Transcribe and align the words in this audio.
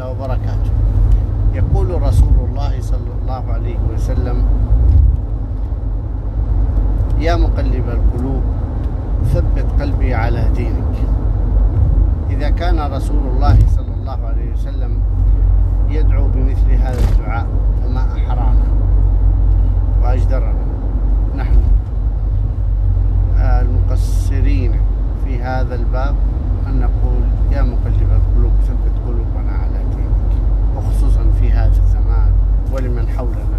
تعالى 0.00 0.16
وبركاته. 0.16 0.72
يقول 1.54 2.02
رسول 2.02 2.36
الله 2.48 2.80
صلى 2.80 3.12
الله 3.20 3.44
عليه 3.52 3.78
وسلم 3.94 4.44
يا 7.20 7.36
مقلب 7.36 7.84
القلوب 7.88 8.42
ثبت 9.24 9.66
قلبي 9.80 10.14
على 10.14 10.48
دينك. 10.56 10.96
إذا 12.30 12.50
كان 12.50 12.80
رسول 12.80 13.24
الله 13.28 13.58
صلى 13.76 13.92
الله 14.00 14.18
عليه 14.26 14.52
وسلم 14.52 14.92
يدعو 15.90 16.28
بمثل 16.28 16.70
هذا 16.80 17.00
الدعاء 17.12 17.46
فما 17.82 18.02
أحرانا 18.16 18.68
وأجدرنا. 20.02 20.64
نحن 21.36 21.60
المقصرين 23.36 24.72
في 25.24 25.42
هذا 25.42 25.74
الباب 25.74 26.14
havle. 33.20 33.49